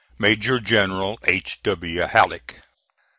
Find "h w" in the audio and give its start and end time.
1.27-2.01